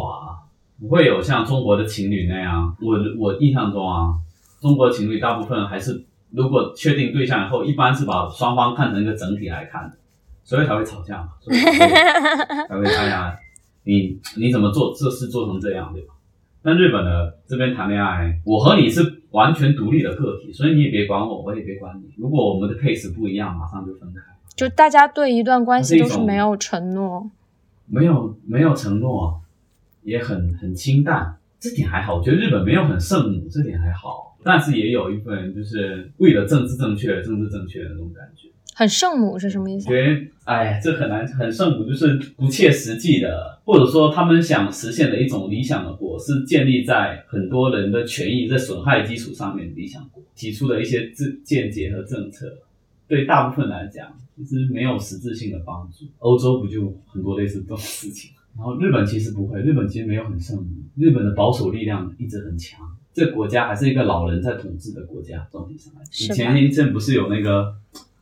[0.81, 2.75] 不会有像中国的情侣那样。
[2.81, 4.15] 我我印象中啊，
[4.59, 9.97] 中国情侣大部分还是如果确定对象以后，一般是把双方看成一个整体来看的，
[10.45, 11.87] 所以才会吵架嘛，所以才会
[12.69, 13.37] 才会哎呀，
[13.85, 16.15] 你你怎么做这事做成这样，对吧？
[16.61, 22.11] 但日本的这边谈恋爱，我和你是完全独立的个体，所以你也别管我，我也别管你。
[22.17, 24.21] 如果我们的 case 不一样，马上就分开。
[24.57, 27.31] 就大家对一段关系都是没有承诺，
[27.87, 29.41] 没有没有承诺，
[30.03, 32.17] 也很很清淡，这点还好。
[32.17, 34.37] 我觉得日本没有很圣母，这点还好。
[34.43, 38.49] 但是也有一部分就是为了政治正确，政治正确的那种感觉。
[38.75, 39.91] 很圣母是什么意思啊？
[39.91, 52.47] 觉得哎，这很难很圣母，就是不切实际的，或者说他们想实现的一种理想的国，是建立在很多人的权益在损害基础上面的理想国提出的一些见见解和政策，
[53.09, 56.05] 对大部分来讲其实没有实质性的帮助。
[56.21, 58.31] 欧洲不就很多类似这种事情？
[58.57, 62.81] 然后日本其实不会，日本其实没有很圣母，日本的保守力量一直很强。
[63.19, 66.29] 这个国家还是一个老人在统治的国家，总体上来讲。
[66.29, 67.75] 以前一阵不是有那个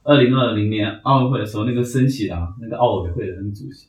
[0.03, 3.89] 二零二零年奥运会的时候，那个森喜朗那个奥委会的那个主席，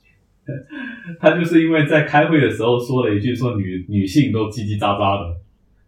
[1.20, 5.38] 他就是因为在开会的时候说了一句说女女性都叽叽喳喳的，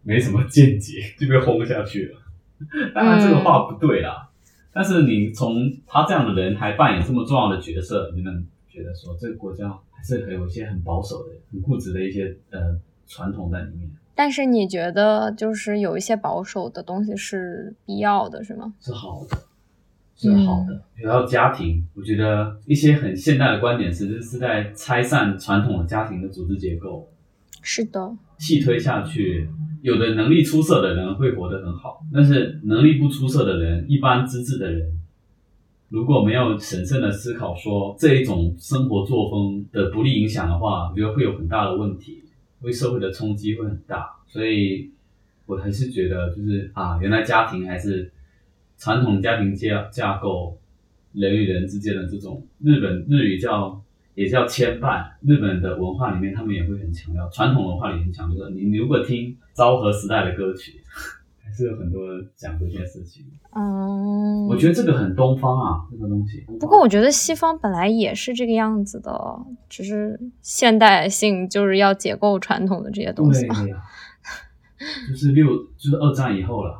[0.02, 2.18] 没什么见解，就被轰下去了。
[2.94, 4.28] 当然这个话不对啦，
[4.72, 18.74] 但是你从他这样的人还扮演这么重要的角色，你能觉得说这个国家还是会有一些很保守的、很固执的一些呃传统在里面，但是你觉得就是有一些保守的东西是必要的，是吗？
[18.80, 19.38] 是好的，
[20.14, 20.82] 是好的。
[20.94, 27.08] 比如到家庭，我觉得一些很现代的观点，其实是在拆散传统的家庭的组织结构。
[27.62, 29.48] 是的，细推下去，
[29.82, 34.90] 有的能力出色的人会活得很好，但是能力不出色的人，一般资质的人，
[35.88, 42.19] 如果没有审慎的思考说这一种生活作风的不利影响的话，我觉得会有很大的问题。
[42.60, 44.90] 对社会的冲击会很大，所以
[45.46, 48.12] 我还是觉得就是啊，原来家庭还是
[48.76, 50.58] 传统家庭架架构，
[51.12, 53.82] 人与人之间的这种日本日语叫
[54.14, 60.80] 也叫牵绊，日本的文化里面他们也会很强调，传统文化里很强调，你你如果听昭和时代的歌曲。
[61.42, 63.24] 还是有很多讲这件事情。
[63.56, 64.19] 嗯，
[64.60, 66.44] 觉得这个很东方啊，这个东西。
[66.60, 69.12] 不过我觉得西方本来也是这个样子的，
[69.68, 73.62] 只是现代性就是要解构传统的这些东西嘛。
[73.62, 73.82] 对呀，
[75.08, 75.46] 就是六，
[75.76, 76.78] 就是二战以后了，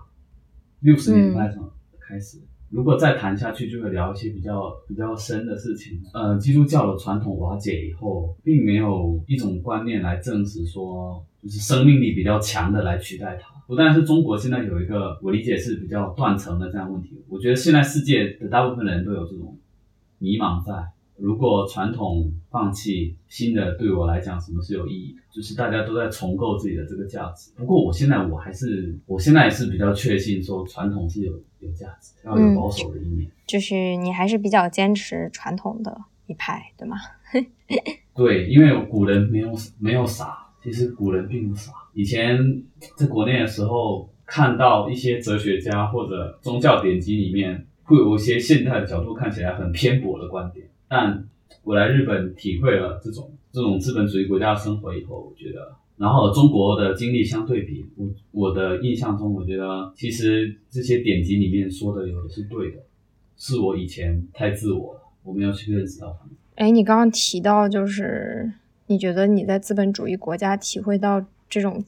[0.80, 2.38] 六十年代上开始。
[2.68, 6.00] 如果再谈下去，就会聊一些比较比较深的事情。
[6.14, 13.59] 呃，基督教的传统瓦解以后，并没有一种观念来证实说，就是生命力比较强的来取代它。
[13.70, 17.22] 不但是中国现在有一个，我理解是比较断层的这样问题。
[17.28, 19.56] 我觉得现在世界的大部分人都有这种
[20.18, 20.72] 迷茫在。
[21.16, 25.22] 如果传统放弃，新的对我来讲什么是有意义的？
[25.30, 27.52] 就是大家都在重构自己的这个价值。
[27.54, 33.30] 不过我现在我还是，我现在也是比较确信说传统是有有价值，要有保守的一面。
[33.46, 36.96] 就是你还是比较坚持传统的一派，对吗？
[38.16, 40.39] 对，因为古人没有没有傻。
[40.62, 41.72] 其实古人并不傻。
[41.94, 42.62] 以前
[42.96, 50.66] 在国内的时候，看到一些哲学家或者宗教典籍里面，会有一些现代的角度看起来很偏颇的观点。
[50.86, 51.26] 但
[51.64, 62.78] 我来日本体会了这种这种资本主义国家的生活以后，我觉得，然后中国的经历相对比，我我的印象中，我觉得其实这些典籍里面说的有的是对的，
[63.36, 66.36] 是我以前太自我了，我们要去认识到他们。
[66.54, 68.52] 哎，你刚刚提到就是。
[68.90, 71.80] 你觉得你在资本主义国家体会到这种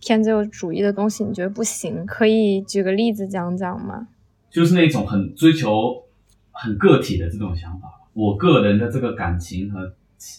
[0.00, 2.04] 偏自由主义的东西，你觉得不行？
[2.04, 4.08] 可以举个例子讲讲吗？
[4.50, 6.04] 就是那种很追求
[6.50, 9.80] 很个体的这种想法，我个人的这个感情和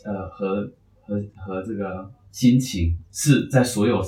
[0.05, 0.71] 呃和
[1.01, 3.99] 和和这个心情是在所有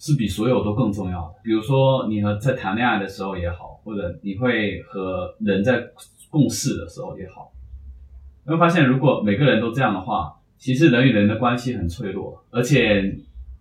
[0.00, 1.34] 是比所有都更重要的。
[1.44, 5.80] 比如说你和在谈恋爱的时候也好，或者你会和人在
[6.28, 7.52] 共事的时候也好，
[8.44, 10.40] 你会发现如果每个人都这样的话。
[10.62, 13.02] 其实人与人的关系很脆弱，而且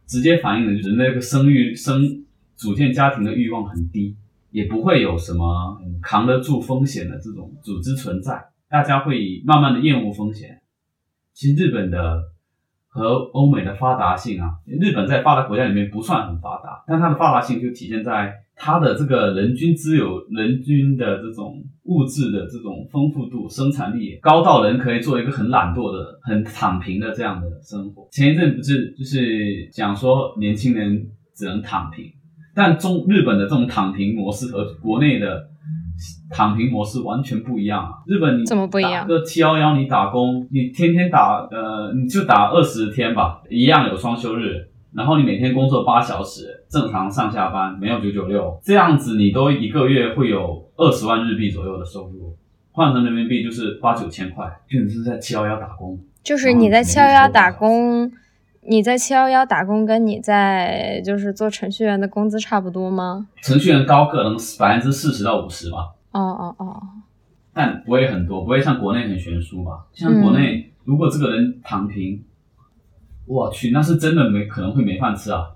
[0.05, 1.99] 直接反映的就是那个生育、生
[2.55, 4.15] 组建家庭的欲望很低，
[4.51, 8.39] 也不会有什么扛得住风险的这种组织存在。
[8.69, 10.61] 大家会慢慢的厌恶风险。
[11.33, 12.30] 其实日本的
[12.91, 18.33] 和欧美的发达性啊，日本在发达国家里面不算很发达，但它的发达性就体现在。
[18.63, 28.07] 它的这个人均资有、人均的这种物质的这种丰富度、生产力高到人可以做一个很懒惰的、很躺平的这样的生活。
[28.11, 32.05] 前一阵不是就是讲说年轻人只能躺平，
[32.53, 35.49] 但中日本的这种躺平模式和国内的
[36.29, 37.91] 躺平模式完全不一样啊！
[38.05, 39.05] 日本你怎么不一样？
[39.07, 44.67] 个七幺幺你打工，你天天打呃，你就打二十天吧，一样有双休日。
[44.93, 52.35] 然后你每天工作八小时，正常上下班，没有九九六，这样子你都一个月会有二十万日币左右的收入，
[52.71, 54.45] 换成人民币就是八九千块。
[54.69, 58.11] 就你是在七幺幺打工，就是你在七幺幺打工，
[58.67, 63.27] 你在七幺幺打工，跟你在就是做程序员的工资差不多吗？
[63.41, 65.93] 程序员高可能百分之四十到五十吧。
[66.11, 66.81] 哦哦哦，
[67.53, 69.85] 但不会很多，不会像国内很悬殊吧？
[69.93, 72.23] 像国内，如果这个人躺平。
[73.27, 75.47] 我去，那是真的没可能会没饭吃啊！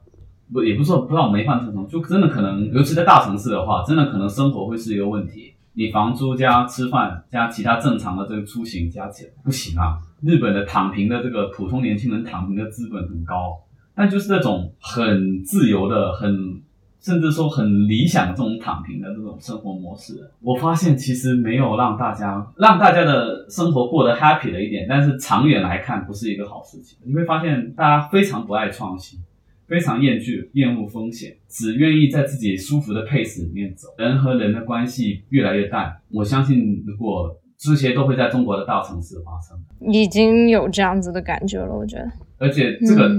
[0.53, 5.55] 不，也不是说不知道没饭吃什么，就真的可能，尤其在大城市的话，真的可能生活会是一个问题。
[5.73, 9.97] 你房租加吃饭加其他正常的这个出行加起来不行啊！
[10.25, 13.61] 日本的躺平的这个普通年轻人躺平的资本很高，
[13.95, 16.61] 但就是那种很自由的很。
[17.01, 26.97] 甚至说很理想这种躺平的这种生活模式，我发现其实没有让大家让大家的生活过得 happy 了一点，但是长远来看不是一个好事情。
[27.05, 29.19] 你会发现大家非常不爱创新，
[29.67, 35.95] 非常厌惧厌恶风险，只愿意在自己舒服的 pace 里面走，人和人的关系越来越淡。
[36.09, 39.57] 我相信如果这些都会在中国的大城市发生，
[39.91, 42.11] 已经有这样子的感觉了，我觉得。
[42.37, 43.09] 而且这个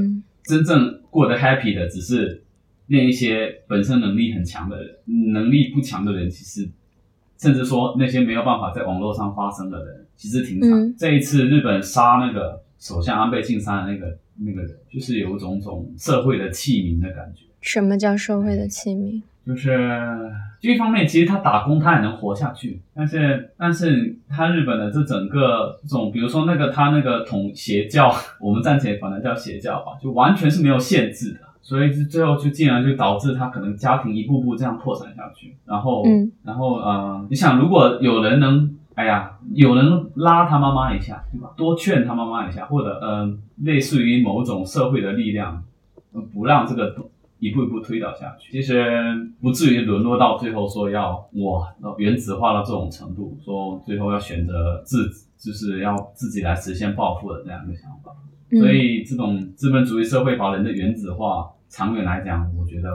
[0.45, 2.43] 真正过得 happy 的只是。
[2.89, 4.97] 那一些本身能力很强的人，
[5.33, 6.71] 能力不强的人，其实
[7.37, 10.95] 甚至说那些没有办法在网络上发声的人，其实挺惨。
[10.97, 17.43] 这一次日本杀那个首相安倍晋三的那个那个人，就是有一种种社会的弃民的感觉。
[17.61, 19.21] 什么叫社会的弃民？
[19.47, 19.71] 就是
[20.61, 31.41] 就一方面，其实他打工他也能活下去，但是但是他日本的这整个这种，比如说那个他那个统邪教， 我们暂且管它叫邪教吧，就完全是没有限制的。
[31.63, 36.05] 所以最后就竟然就导致他可能家庭一步步这样破产下去，然后，
[36.45, 41.51] 然后呃，你想如果有人能，哎呀，有人拉他妈妈一下，对吧？
[41.57, 45.61] 多劝他妈妈一下，或者呃，类似于某种社会的力量，
[46.33, 46.95] 不让这个
[47.39, 48.53] 一步一步推导下去。
[48.53, 48.85] 其实
[49.41, 58.13] 不至于沦落到最后说要哇原子化到这种程度，说最后要选择自就是要自己来实现暴富的这样一个想法。
[58.51, 62.89] 所以这种资本主义社会把人的原子化，长远来讲，我觉得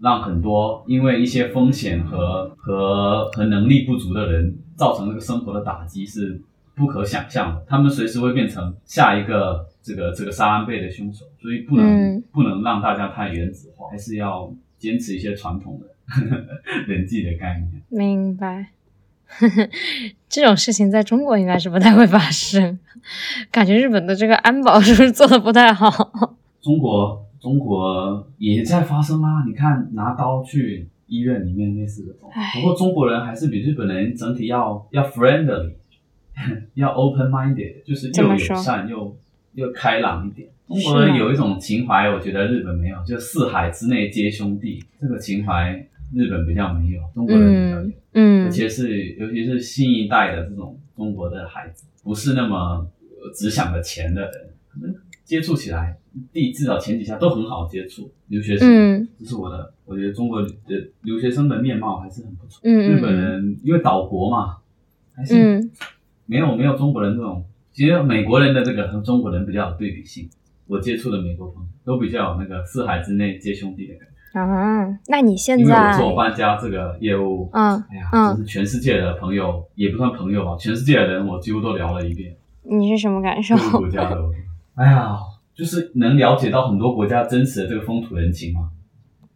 [0.00, 6.40] 让很多因为一些风险和和和能力不足的人造成这个生活的打击是
[6.74, 7.62] 不可想象的。
[7.68, 15.86] 他们随时会变成下一个这个这个杀安倍的凶手，所以不能不能让大家太原子化，还是要坚持一些传统的
[16.86, 17.82] 人际的概念。
[17.88, 18.68] 明白。
[20.28, 22.78] 这种事情在中国应该是不太会发生，
[23.50, 26.36] 感觉日本的这个安保是不是做的不太好？
[26.60, 29.42] 中国中国也在发生啊！
[29.46, 32.12] 你看拿刀去医院里面类似的，
[32.54, 35.72] 不过中国人还是比日本人整体要要 friendly，
[36.74, 39.16] 要 open minded，就是又友善又
[39.54, 40.48] 又开朗一点。
[40.66, 45.86] 中国人有一种情怀，我觉得日本没有，就四海之内皆兄弟这个情怀。
[46.14, 52.86] 日本比较没有，中国人比较有，嗯，而且是尤其是新一代的这种中国的孩子，不是那么
[53.34, 54.32] 只想着钱的人，
[54.68, 54.94] 可能
[55.24, 55.96] 接触起来，
[56.30, 58.12] 第至少前几下都很好接触。
[58.26, 60.48] 留学生，这是我的，我觉得中国的
[61.00, 62.60] 留学生的面貌还是很不错。
[62.64, 64.58] 嗯日本人因为岛国嘛，
[65.14, 65.66] 还是
[66.26, 67.42] 没有没有中国人这种，
[67.72, 70.28] 其实美国人的这个和中国人比较有对比性。
[70.68, 74.40] 我接触的美国朋友都比较有那个四海之内皆兄弟的感觉。
[74.40, 82.34] 啊，那你现在因为我做搬家这个业务，嗯，哎呀，就是全世界的朋友也不算朋友吧，全世界的人我几乎都聊了一遍。
[82.62, 83.54] 你是什么感受？
[83.78, 84.16] 国家的，
[84.76, 85.18] 哎呀，
[85.52, 88.70] 就是能了解到很多国家真实的这个风土人情嘛，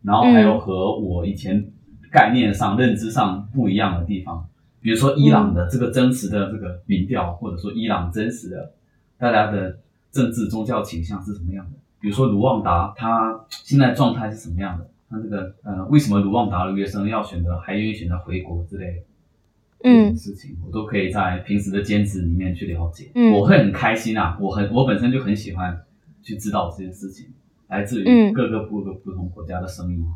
[0.03, 1.63] 然后还有和我以前
[2.11, 4.49] 概念上、认知上不一样的地方，
[4.87, 8.73] 比如说伊朗的这个真实的这个民调，或者说伊朗真实的
[9.19, 9.77] 大家的
[10.13, 11.77] 政治宗教倾向是什么样的。
[11.99, 14.89] 比如说卢旺达，他现在状态是什么样的？
[15.11, 19.03] 他这个呃，为什么卢旺达留学生要选择，还愿意选择回国之类的
[19.83, 23.11] 这种事情，我都可以在平时的兼职里面去了解。
[23.35, 25.77] 我会很开心啊，我很我本身就很喜欢
[26.23, 27.27] 去知道这件事情，
[27.67, 30.07] 来自于各个不个不同国家的声音，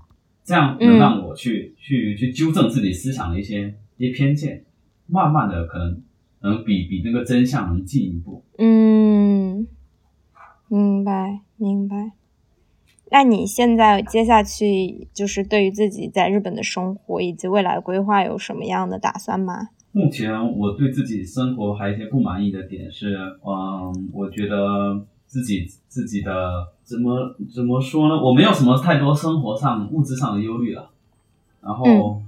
[0.45, 3.73] 这样能让我去去去纠正自己思想的一些一
[4.07, 4.65] 些偏见，
[5.07, 6.03] 慢慢的可能
[6.41, 8.43] 能比比那个真相能进一步。
[8.59, 9.67] 嗯，
[10.69, 11.41] 明白。
[11.63, 12.13] 明白，
[13.11, 19.69] 那你现在接下去就是对于自己在日本的生活以及未来规划有什么样的打算吗？
[19.93, 28.15] 目前我对自己生活还有一些不满意的点是，嗯，我觉得自己自己的怎么怎么说呢？
[28.15, 30.91] 我没有什么太多生活上物质上的忧虑了，
[31.61, 32.23] 然后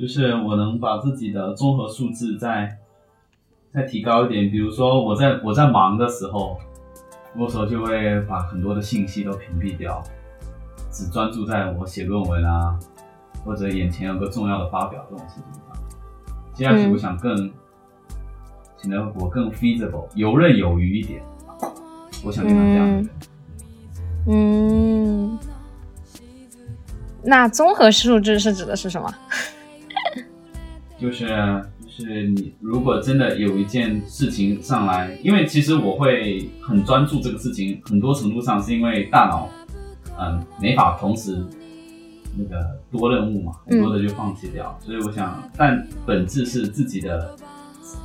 [0.00, 2.78] 就是我能把自己的综合素质再
[3.74, 6.58] 再提高一点，比如说我在我在忙的时候。
[7.38, 10.02] 我时候就会把很多的信息都屏蔽掉，
[10.90, 12.76] 只专注在我写论文啊，
[13.44, 15.72] 或者眼前有个重要的发表这种事情上。
[16.52, 17.36] 接下去我想更
[18.82, 21.22] 显得我更 feasible，游刃有余一点。
[22.24, 23.10] 我想变成这样的人。
[24.26, 25.38] 嗯，
[27.22, 29.14] 那综合素质是指的是什么？
[31.00, 31.90] 就是就。
[31.90, 39.50] 是你如果真的有一件事情上来，因为其实我会很专注这个事情，很多程度上是因为大脑，
[40.18, 41.44] 嗯，没法同时
[42.38, 44.78] 那个多任务嘛，很多的就放弃掉。
[44.80, 47.36] 所以我想，但本质是自己的，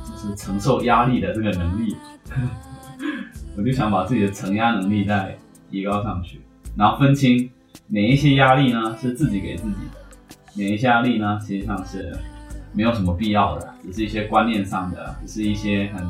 [0.04, 1.96] 就是承受压力的这个能力，
[3.56, 5.38] 我就想把自己的承压能力再
[5.70, 6.40] 提高上去，
[6.76, 7.48] 然后分清
[7.86, 12.14] 哪一些压力呢是自己给自己的，哪一些压力呢实际上是。
[12.76, 16.06] 没有什么必要的，只是一些观念上的，只是一些很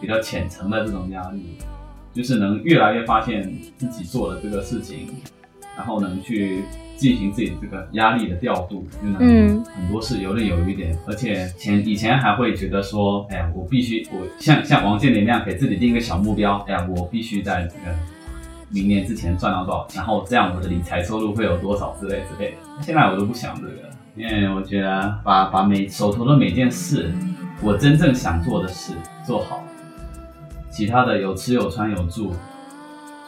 [0.00, 1.58] 比较浅层的这种压力，
[2.14, 5.08] 就是能越来越发现自己做的这个事情，
[5.76, 6.64] 然后能去
[6.96, 10.96] 进行自己这个压力的调度，就能很多事游刃有余点。
[11.06, 17.94] 而且前以前还会觉得说，哎呀，我必须我像像王健林那样给自己定一个小目标，哎呀，我必须在这个
[18.70, 22.56] 明年之前赚到多少，然后这样我的理财收入会有多少之类之类的。
[22.80, 23.89] 现在我都不想这个。
[24.20, 27.10] 因为我觉得把把每手头的每件事，
[27.62, 28.92] 我真正想做的事
[29.24, 29.64] 做好，
[30.70, 32.30] 其他的有吃有穿有住，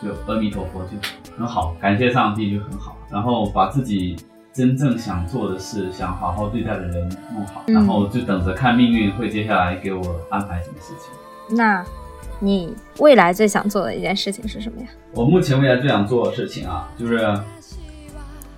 [0.02, 0.90] 就阿弥陀佛就
[1.38, 2.94] 很好，感谢上帝就很好。
[3.10, 4.16] 然后把自己
[4.52, 11.56] 真正想做的事、想好好对待的人弄好，然后就等着看命运会接下来给我安排什么事情。
[11.56, 11.82] 那，
[12.38, 14.88] 你未来最想做的一件事情是什么呀？
[15.14, 17.18] 我目前未来最想做的事情啊，就是，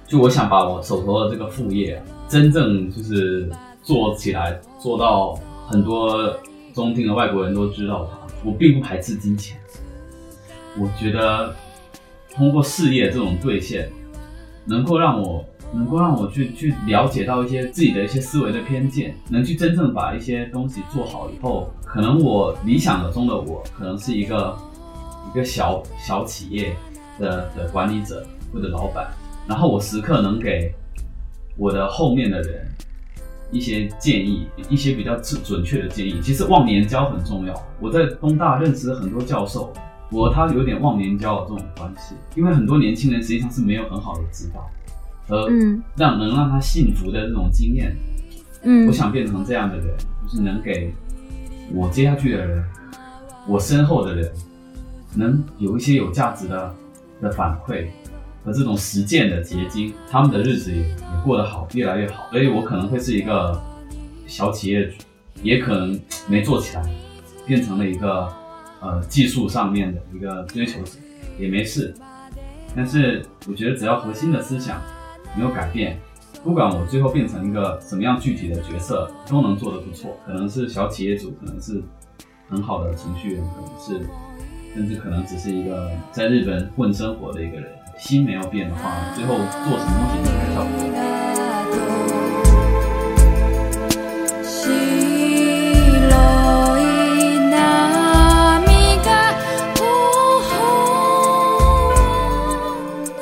[0.05, 2.03] 就我想把我手头的这个副业。
[2.29, 3.49] 真正就是
[3.83, 6.37] 做起来做到很多
[6.75, 9.59] 中听的外国人都知道他，我并不排斥金钱。
[10.77, 11.55] 我觉得
[12.33, 13.89] 通过事业这种兑现，
[14.65, 24.57] 能够让我能够让我去去了解到一些自己的一些思维的偏见，能去真正把一些东西做好以后，可能我理想的中的我，可能是一个
[25.31, 26.75] 一个小小企业
[27.21, 29.09] 的的管理者或者老板，
[29.47, 30.75] 然后我时刻能给
[31.57, 32.67] 我的后面的人。
[33.53, 36.21] 一些建议，一些比较准准确的建议。
[36.21, 37.55] 其实忘年交很重要。
[37.79, 39.73] 我在东大认识很多教授，
[40.11, 44.69] 我他有点忘年交的这种关系，因为很多年轻人实际上是没有很好的指导
[45.29, 45.49] 和
[45.95, 47.95] 让能让他幸福的这种经验。
[48.65, 49.87] 嗯，我想变成这样的人，
[50.25, 50.93] 就是能给
[51.73, 52.65] 我接下去的人，
[53.47, 54.33] 我身后的人，
[55.15, 56.75] 能有一些有价值的
[57.21, 57.87] 的反馈。
[58.45, 62.29] 和这种实践的结晶，他们的日子也也过得好，越来越好。
[62.31, 63.59] 所以我可能会是一个
[64.27, 64.97] 小企业主，
[65.43, 66.83] 也可能没做起来，
[67.47, 68.31] 变成了一个
[68.81, 70.99] 呃技术上面的一个追求者，
[71.39, 71.95] 也没事。
[72.77, 74.79] 但是我觉得只要核心的思想
[75.35, 75.99] 没有改变，
[76.43, 80.19] 不管我最后变成一个什么样具体的角色，都能做得不错。
[80.27, 81.83] 可能是小企业主，可能是
[82.49, 84.07] 很好的程序员，可能是
[84.75, 87.71] 甚至可能只是一个在日本混生活的一个人。
[87.97, 90.85] 心没有变的话，最后做什么东西都还差不多。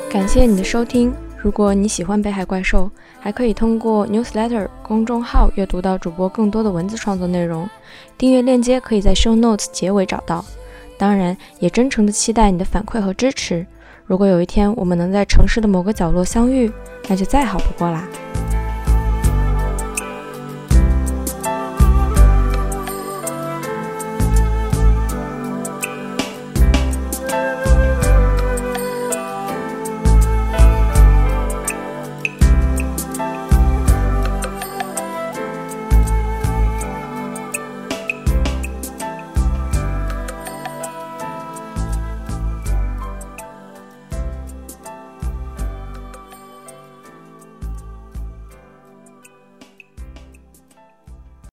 [0.09, 1.13] 感谢你的收听。
[1.37, 7.69] 如果你喜欢北海怪兽，还可以通过 newsletter 公众号阅读到主播更多的文字创作内容。
[8.17, 10.45] 订阅链接可以在 show notes 结尾找到。
[10.97, 13.65] 当然，也真诚的期待你的反馈和支持。
[14.05, 16.71] 如果有一天我们能在城市的某个角落相遇，
[17.07, 18.07] 那就再好不过啦。